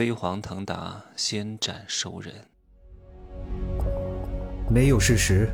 [0.00, 2.32] 飞黄腾达，先斩熟人。
[4.70, 5.50] 没有事实，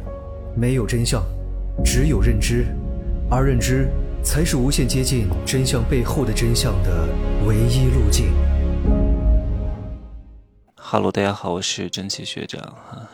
[0.56, 1.20] 没有真相，
[1.84, 2.64] 只有认知，
[3.28, 3.88] 而认知
[4.22, 7.08] 才是无限接近真相背后的真相的
[7.44, 8.32] 唯一路径。
[10.76, 13.04] 哈喽，大家好，我是真奇学长哈。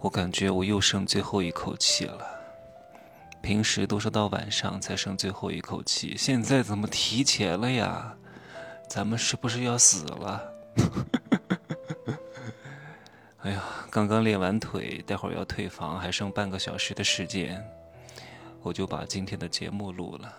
[0.00, 2.26] 我感觉我又剩最后一口气了。
[3.42, 8.16] 平时都是到晚上才剩最后一口气，现在怎么提前了呀？
[8.88, 10.52] 咱们是不是要死了？
[13.42, 17.64] 哎呀，刚刚练完腿，待会儿要退房，还剩半个小时的时间，
[18.62, 20.32] 我就把今天的节目录了，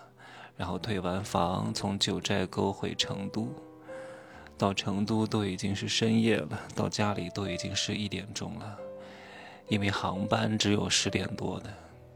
[0.56, 3.48] 然后退完房，从九寨沟回成都，
[4.58, 8.76] 到成都都已经是深夜了，到家里都已经是一点钟了，
[9.68, 11.72] 因为航班只有十点多的，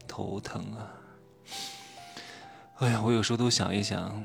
[0.07, 0.93] 头疼啊！
[2.79, 4.23] 哎呀，我有时候都想一想，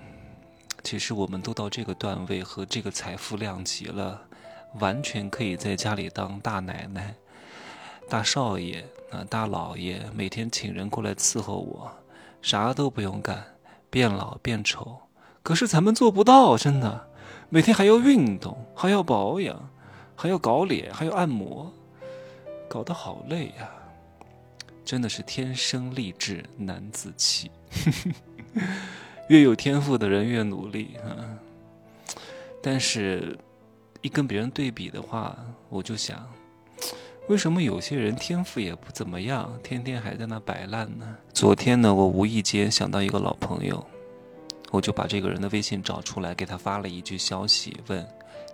[0.91, 4.23] 其实我们都到这个段位和这个财富量级了。
[4.80, 7.14] 完全可以在家里当大奶奶、
[8.08, 11.92] 大少爷啊、大老爷，每天请人过来伺候我，
[12.41, 13.44] 啥都不用干，
[13.91, 14.98] 变老变丑。
[15.42, 17.06] 可是咱们做不到，真的，
[17.50, 19.69] 每天还要运动，还要保养，
[20.16, 21.70] 还要搞脸，还要按摩，
[22.66, 23.69] 搞得好累呀！
[24.86, 27.50] 真的是天生丽质难自弃，
[29.29, 31.39] 越有天赋的人越努力啊。
[32.62, 33.39] 但是。
[34.01, 35.37] 一跟别人对比的话，
[35.69, 36.25] 我就想，
[37.27, 41.17] 为什么有些人天赋也不怎么样，天天还在那摆烂呢？
[41.34, 43.84] 昨天呢，我无意间想到一个老朋友，
[44.71, 48.06] 我就把这个人的微信找出来，给他发了一句消息，问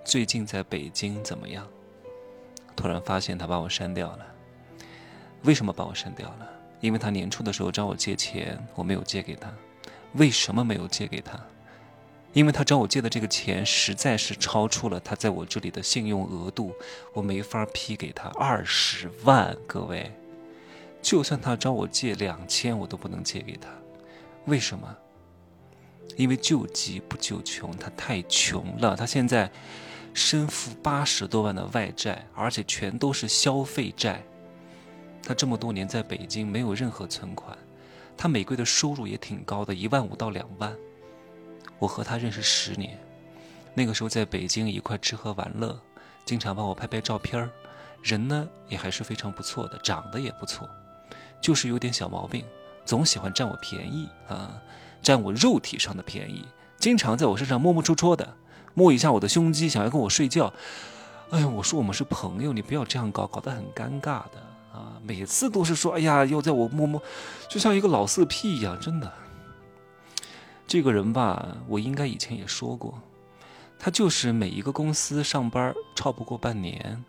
[0.03, 1.69] 最近在北京怎么样。
[2.75, 4.27] 突然发现他把我删掉了。
[5.43, 6.49] 为什么把我删掉了？
[6.81, 9.53] 因为他年初的时候找我借钱，我没有借给他。
[10.15, 11.39] 为什么没有借给他？
[12.33, 16.75] 因为他找我借的这个钱实在是超出了他在我这里的信用额度，
[17.13, 19.57] 我没法批给他二十万。
[19.69, 20.13] 各位，
[21.01, 23.69] 就算他找我借两千，我都不能借给他。
[24.47, 24.97] 为什么？
[26.17, 28.97] 因为救急不救穷，他太穷了。
[28.97, 29.51] 他现在
[30.13, 34.23] 身负八十多万的外债，而且全都是消费债。
[35.23, 37.57] 他这么多年在北京没有任何存款，
[38.17, 40.75] 他每个月的收入也挺高的，一万五到两万。
[41.79, 42.99] 我和他认识十年，
[43.75, 45.79] 那个时候在北京一块吃喝玩乐，
[46.25, 47.51] 经常帮我拍拍照片，
[48.03, 50.69] 人呢也还是非常不错的，长得也不错，
[51.41, 52.45] 就是有点小毛病，
[52.85, 54.55] 总喜欢占我便宜啊，
[55.03, 56.47] 占我肉体上的便宜，
[56.79, 58.37] 经常在我身上摸摸戳戳的，
[58.73, 60.53] 摸一下我的胸肌，想要跟我睡觉。
[61.31, 64.43] 哎呀，我说我们是朋友，你不要这样搞，搞得很尴尬的
[64.75, 67.01] 啊，每次都是说，哎呀，要在我摸摸，
[67.49, 69.13] 就像一个老色批一样，真的。
[70.67, 73.01] 这个人吧，我应该以前也说过，
[73.79, 77.05] 他就是每一个公司上班超不过半年，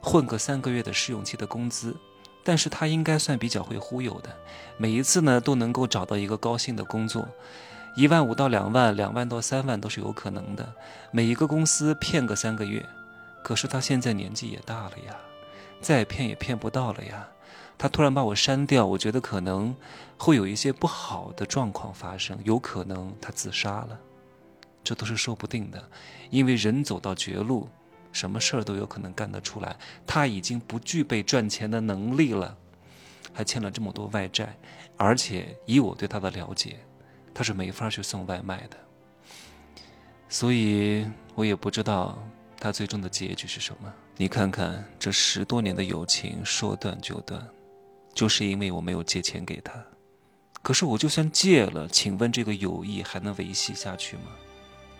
[0.00, 1.96] 混个三个月的试用期的工资，
[2.44, 4.30] 但是他应该算比较会忽悠的，
[4.76, 7.26] 每一次呢都能够找到一个高薪的工作，
[7.96, 10.72] 一万五到两万，两万到三万都是有可能的，
[11.10, 12.86] 每一个公司骗个三个月，
[13.42, 15.16] 可是他现在年纪也大了呀，
[15.82, 17.28] 再骗也骗不到了呀。
[17.76, 19.74] 他突然把我删掉，我觉得可能
[20.16, 23.98] 会有一些不好的状况发生，有可能他自杀了，
[24.84, 25.82] 这都是说不定的。
[26.30, 27.68] 因为人走到绝路，
[28.12, 29.76] 什么事儿都有可能干得出来。
[30.06, 32.56] 他已经不具备赚钱的能力了，
[33.32, 34.56] 还欠了这么多外债，
[34.96, 36.78] 而且以我对他的了解，
[37.34, 38.76] 他是没法去送外卖的。
[40.28, 41.04] 所以
[41.34, 42.16] 我也不知道
[42.62, 43.92] 他最终的结局是什么。
[44.16, 47.44] 你看看这十多年的友情，说断就断。
[48.14, 49.84] 就是因为我没有借钱给他，
[50.62, 54.30] 可是我就算借了，请问这个友谊还能维系下去吗？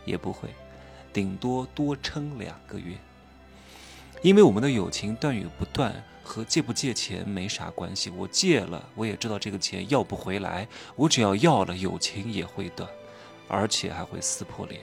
[0.05, 0.49] 也不会，
[1.13, 2.97] 顶多多撑两个月。
[4.23, 5.95] 因为我们的友情断与不断
[6.25, 8.11] 和借不借钱没啥关系。
[8.11, 10.67] 我借了，我也知道这个钱要不回来。
[10.97, 12.91] 我只要要了，友情也会断，
[13.47, 14.81] 而且还会撕破脸。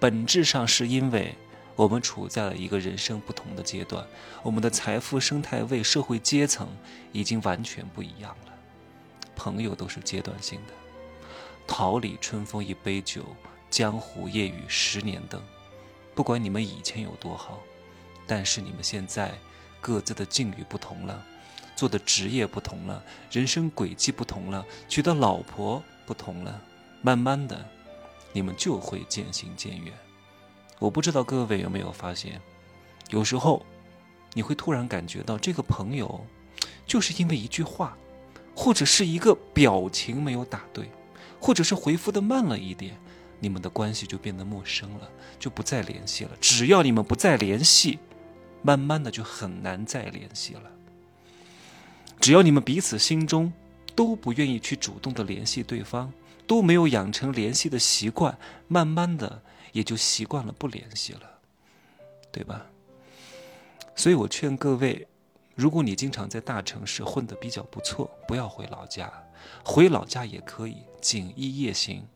[0.00, 1.34] 本质上是因为。
[1.76, 4.06] 我们处在了一个人生不同的阶段，
[4.42, 6.68] 我们的财富生态位、社会阶层
[7.12, 8.52] 已经完全不一样了。
[9.34, 10.72] 朋友都是阶段性的，
[11.66, 13.24] 桃李春风一杯酒，
[13.68, 15.42] 江湖夜雨十年灯。
[16.14, 17.60] 不管你们以前有多好，
[18.24, 19.32] 但是你们现在
[19.80, 21.20] 各自的境遇不同了，
[21.74, 26.62] 做的职业不同了，人生轨迹不同了，娶的老婆不同了，
[27.02, 27.66] 慢慢的，
[28.32, 29.92] 你们就会渐行渐远。
[30.78, 32.40] 我不知道各位有没有发现，
[33.10, 33.64] 有时候
[34.32, 36.26] 你会突然感觉到这个朋友，
[36.86, 37.96] 就是因为一句话，
[38.54, 40.90] 或者是一个表情没有打对，
[41.40, 42.96] 或者是回复的慢了一点，
[43.40, 46.30] 你们的关系就变得陌生了，就不再联系了。
[46.40, 47.98] 只要你们不再联系，
[48.62, 50.62] 慢慢的就很难再联系了。
[52.20, 53.52] 只要你们彼此心中
[53.94, 56.12] 都不愿意去主动的联系对方，
[56.46, 59.42] 都没有养成联系的习惯，慢慢的
[59.74, 61.38] 也就习惯了不联系了，
[62.30, 62.64] 对吧？
[63.96, 65.06] 所以我劝各位，
[65.56, 69.12] 如果你经常在大城市混得比较不错，不要回老家，
[69.64, 72.06] 回老家也可以，锦衣夜行，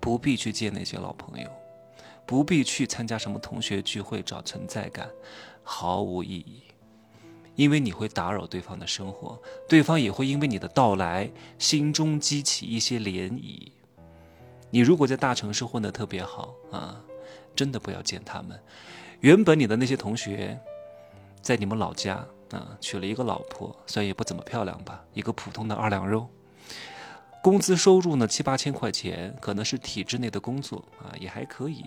[0.00, 1.48] 不必去见那些老朋友，
[2.26, 5.08] 不必去参加什么同学聚会找存在感，
[5.62, 6.62] 毫无意义。
[7.54, 11.30] 因为你会打扰对方的生活，对方也会因为你的到来
[11.60, 13.70] 心中激起一些涟漪。
[14.70, 17.00] 你如果在大城市混得特别好啊，
[17.54, 18.58] 真的不要见他们。
[19.20, 20.58] 原本你的那些同学，
[21.40, 26.28] 在你们老家啊娶了一个老婆，虽然也不怎么漂亮吧，一个普通的二两肉，
[27.42, 31.84] 工资收入呢七八千块钱，可能是体制内的工作啊，也还可以，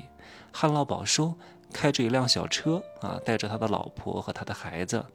[0.52, 1.34] 旱涝保收。
[1.72, 5.06] 开着一辆小车啊，带着他的老婆和他的孩子，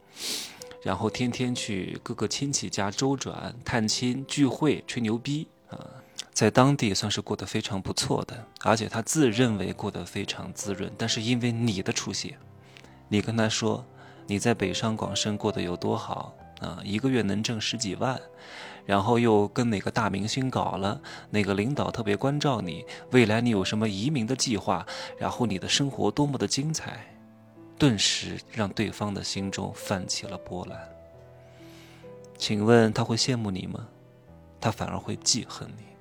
[0.83, 5.77] 然后天天去各个亲戚家周转、探亲、聚会、吹牛逼啊，
[6.33, 10.91] 在当地算是过得非常不错的，而且他自认为过得非常滋润。
[10.97, 12.39] 但是因为你的出现，
[13.09, 13.85] 你跟他说
[14.27, 18.21] 你在北上广深过得有多好啊，一个月能挣十几万。
[18.87, 21.01] 然后又跟哪个大明星搞了，
[21.31, 24.85] 哪个领导特别关照你，未来你有什么移民的计划，
[25.17, 27.03] 然后你的生活多么的精彩，
[27.79, 30.79] 顿时让对方的心中泛起了波澜。
[32.37, 33.89] 请问他会羡慕你吗？
[34.61, 35.94] 他反而会记恨你。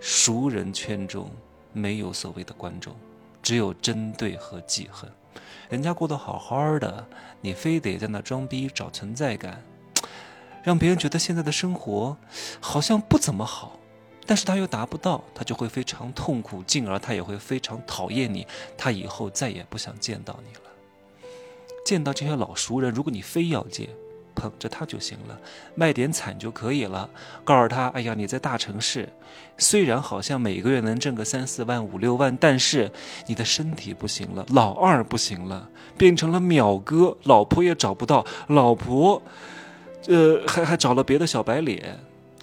[0.00, 1.30] 熟人圈中
[1.72, 2.94] 没有所谓的观众，
[3.42, 5.10] 只有针对和记恨。
[5.68, 7.06] 人家过得好好的，
[7.40, 9.62] 你非得在那装逼找存在感。
[10.62, 12.16] 让别人觉得现在的生活
[12.60, 13.78] 好像不怎么好，
[14.24, 18.46] 但是他又达不到，他就会非常痛苦，进而他也会非常讨厌你，
[18.76, 20.60] 他以后再也不想见到你了。
[21.84, 23.88] 见到这些老熟人，如果你非要见，
[24.36, 25.36] 捧着他就行了，
[25.74, 27.10] 卖点惨就可以了，
[27.42, 29.08] 告诉他：哎呀，你在大城市，
[29.58, 32.92] 虽然好像每个月能挣个三四万、五六万，但是
[33.26, 35.68] 你的身体不行了，老二不行了，
[35.98, 39.20] 变成了秒哥，老婆也找不到，老婆。
[40.08, 41.98] 呃，还还找了别的小白脸，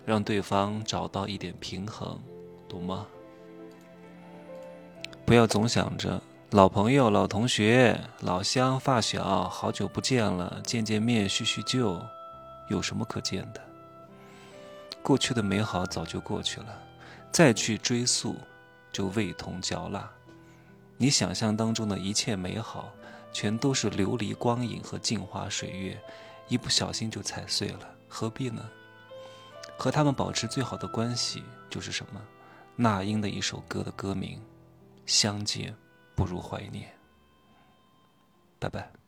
[0.05, 2.19] 让对方找到一点平衡，
[2.67, 3.07] 懂吗？
[5.25, 6.21] 不要总想着
[6.53, 11.99] 老朋友、老同学、老乡、发小，好久不见了，见见面叙叙旧，
[12.69, 13.61] 有什么可见的？
[15.01, 16.79] 过去的美好早就过去了，
[17.31, 18.35] 再去追溯，
[18.91, 20.07] 就味同嚼蜡。
[20.95, 22.93] 你想象当中的一切美好，
[23.31, 25.99] 全都是琉璃光影和镜花水月。
[26.47, 28.63] 一不小心就踩碎了，何必呢？
[29.75, 32.21] 和他们保持最好的关系就是什么？
[32.75, 34.39] 那英的一首歌的歌名：
[35.07, 35.75] 相见
[36.15, 36.91] 不如怀念。
[38.59, 39.02] 拜拜。